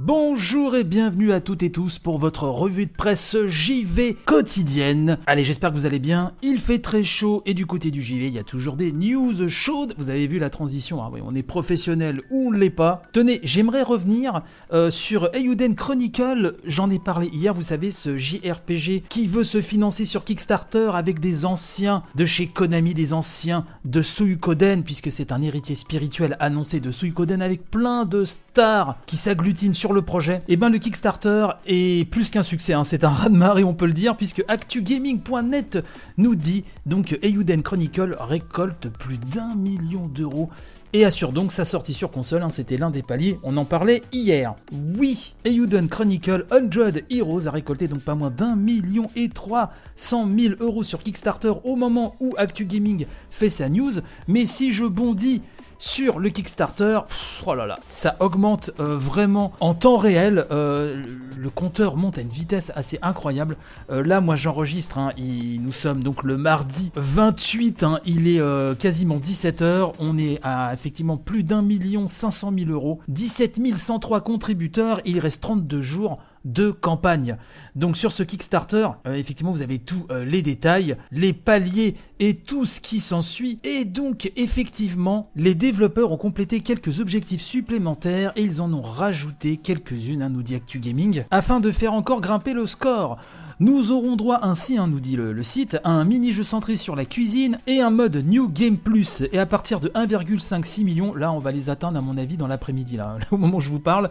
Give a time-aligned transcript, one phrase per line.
[0.00, 5.18] Bonjour et bienvenue à toutes et tous pour votre revue de presse JV quotidienne.
[5.26, 6.34] Allez, j'espère que vous allez bien.
[6.40, 9.48] Il fait très chaud et du côté du JV, il y a toujours des news
[9.48, 9.94] chaudes.
[9.98, 13.02] Vous avez vu la transition, ah oui, on est professionnel ou on ne l'est pas.
[13.12, 14.42] Tenez, j'aimerais revenir
[14.72, 16.54] euh, sur Eiyuden Chronicle.
[16.64, 21.18] J'en ai parlé hier, vous savez, ce JRPG qui veut se financer sur Kickstarter avec
[21.18, 26.78] des anciens de chez Konami, des anciens de Suikoden, puisque c'est un héritier spirituel annoncé
[26.78, 30.78] de Suikoden avec plein de stars qui s'agglutinent sur le projet, et eh ben le
[30.78, 32.84] Kickstarter est plus qu'un succès, hein.
[32.84, 35.78] c'est un raz-de-marée on peut le dire, puisque ActuGaming.net
[36.16, 40.50] nous dit donc Eiyuden Chronicle récolte plus d'un million d'euros
[40.92, 42.50] et assure donc sa sortie sur console, hein.
[42.50, 44.54] c'était l'un des paliers, on en parlait hier.
[44.96, 50.24] Oui, Eiyuden Chronicle 100 Heroes a récolté donc pas moins d'un million et trois cent
[50.24, 53.92] mille euros sur Kickstarter au moment où ActuGaming fait sa news,
[54.28, 55.42] mais si je bondis
[55.78, 57.00] sur le Kickstarter,
[57.46, 57.54] oh
[57.86, 60.46] ça augmente euh, vraiment en temps réel.
[60.50, 61.02] Euh,
[61.36, 63.56] le compteur monte à une vitesse assez incroyable.
[63.90, 64.98] Euh, là, moi, j'enregistre.
[64.98, 67.82] Hein, nous sommes donc le mardi 28.
[67.84, 69.92] Hein, il est quasiment 17h.
[69.98, 73.00] On est à effectivement plus d'un million 500 mille euros.
[73.08, 75.00] 17 103 contributeurs.
[75.04, 77.36] il reste 32 jours de campagne.
[77.74, 82.36] Donc sur ce Kickstarter, euh, effectivement, vous avez tous euh, les détails, les paliers et
[82.36, 83.60] tout ce qui s'ensuit.
[83.64, 89.56] Et donc, effectivement, les développeurs ont complété quelques objectifs supplémentaires et ils en ont rajouté
[89.56, 93.18] quelques-unes, hein, nous dit Actu Gaming, afin de faire encore grimper le score.
[93.60, 97.04] Nous aurons droit ainsi, hein, nous dit le, site, à un mini-jeu centré sur la
[97.04, 99.24] cuisine et un mode New Game Plus.
[99.32, 102.46] Et à partir de 1,56 million, là on va les atteindre à mon avis dans
[102.46, 104.10] l'après-midi, là, au moment où je vous parle.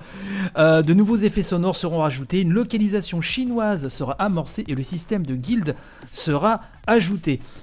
[0.57, 5.25] Euh, de nouveaux effets sonores seront rajoutés, une localisation chinoise sera amorcée et le système
[5.25, 5.75] de guild
[6.11, 6.61] sera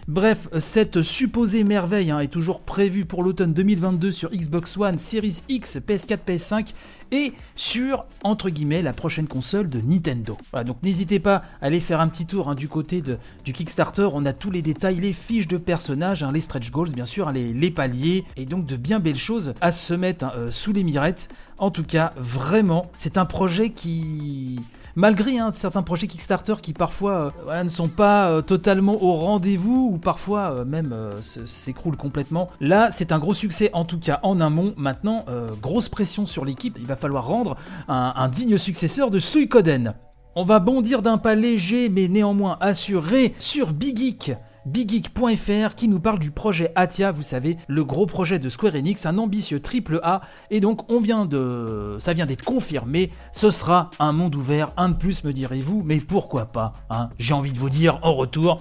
[0.06, 5.42] Bref, cette supposée merveille hein, est toujours prévue pour l'automne 2022 sur Xbox One, Series
[5.48, 6.74] X, PS4, PS5
[7.10, 10.36] et sur, entre guillemets, la prochaine console de Nintendo.
[10.66, 14.08] Donc n'hésitez pas à aller faire un petit tour hein, du côté de, du Kickstarter,
[14.12, 17.30] on a tous les détails, les fiches de personnages, hein, les stretch goals bien sûr,
[17.30, 21.28] les, paliers, et donc de bien belles choses à se mettre euh, sous les mirettes.
[21.58, 24.60] En tout cas, vraiment, c'est un projet qui
[24.96, 29.98] malgré certains projets Kickstarter qui parfois euh, ne sont pas euh, totalement au rendez-vous ou
[29.98, 32.48] parfois euh, même s'écroulent complètement.
[32.60, 34.74] Là, c'est un gros succès en tout cas en amont.
[34.76, 35.24] Maintenant,
[35.60, 36.76] grosse pression sur l'équipe.
[36.78, 37.56] Il va falloir rendre
[37.88, 39.94] un, un digne successeur de Suikoden.
[40.36, 44.32] On va bondir d'un pas léger mais néanmoins assuré sur Big Geek
[44.66, 49.04] BigGeek.fr qui nous parle du projet Atia, vous savez, le gros projet de Square Enix,
[49.06, 50.22] un ambitieux triple A.
[50.50, 51.96] Et donc, on vient de.
[51.98, 53.10] Ça vient d'être confirmé.
[53.32, 55.82] Ce sera un monde ouvert, un de plus, me direz-vous.
[55.84, 58.58] Mais pourquoi pas hein J'ai envie de vous dire en retour.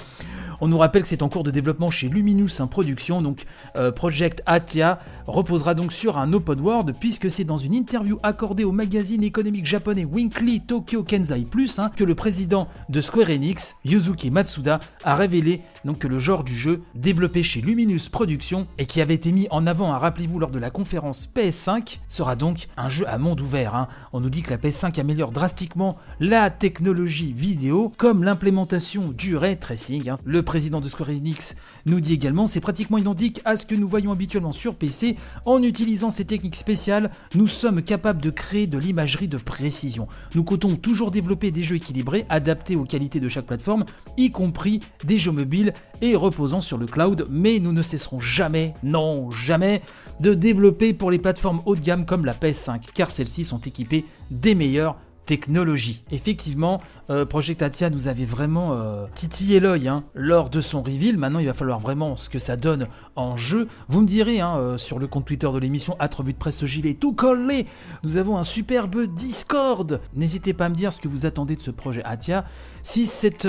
[0.61, 3.43] On nous rappelle que c'est en cours de développement chez Luminous production, donc
[3.75, 8.63] euh, Project Atia reposera donc sur un open world puisque c'est dans une interview accordée
[8.63, 13.75] au magazine économique japonais Winkly Tokyo Kenzai Plus hein, que le président de Square Enix,
[13.83, 19.01] Yuzuki Matsuda, a révélé donc le genre du jeu développé chez Luminous Productions et qui
[19.01, 22.89] avait été mis en avant, hein, rappelez-vous, lors de la conférence PS5, sera donc un
[22.89, 23.75] jeu à monde ouvert.
[23.75, 23.87] Hein.
[24.13, 29.57] On nous dit que la PS5 améliore drastiquement la technologie vidéo comme l'implémentation du ray
[29.57, 30.11] tracing.
[30.25, 31.55] Le président de Square Enix
[31.85, 35.17] nous dit également c'est pratiquement identique à ce que nous voyons habituellement sur PC.
[35.45, 40.07] En utilisant ces techniques spéciales, nous sommes capables de créer de l'imagerie de précision.
[40.35, 43.85] Nous comptons toujours développer des jeux équilibrés, adaptés aux qualités de chaque plateforme,
[44.17, 48.73] y compris des jeux mobiles et reposant sur le cloud, mais nous ne cesserons jamais,
[48.83, 49.81] non jamais,
[50.19, 54.05] de développer pour les plateformes haut de gamme comme la PS5, car celles-ci sont équipées
[54.31, 54.95] des meilleurs
[55.25, 56.03] technologie.
[56.11, 61.17] Effectivement, euh, Project Atia nous avait vraiment euh, titillé l'œil hein, lors de son reveal.
[61.17, 63.67] Maintenant, il va falloir vraiment ce que ça donne en jeu.
[63.89, 66.95] Vous me direz hein, euh, sur le compte Twitter de l'émission, Revue de Presse JV,
[66.95, 67.65] tout collé.
[68.03, 69.99] Nous avons un superbe Discord.
[70.13, 72.45] N'hésitez pas à me dire ce que vous attendez de ce projet Atia.
[72.83, 73.45] Si cette,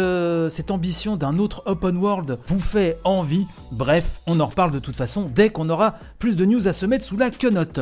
[0.71, 5.31] ambition d'un autre open world vous fait envie, bref, on en reparle de toute façon
[5.35, 7.81] dès qu'on aura plus de news à se mettre sous la quenotte.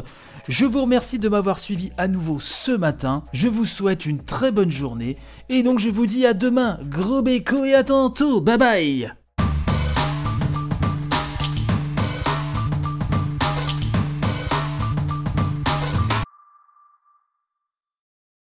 [0.49, 3.23] Je vous remercie de m'avoir suivi à nouveau ce matin.
[3.33, 5.17] Je vous souhaite une très bonne journée.
[5.49, 6.79] Et donc je vous dis à demain.
[6.84, 8.40] Gros béco et à tantôt.
[8.40, 9.22] Bye bye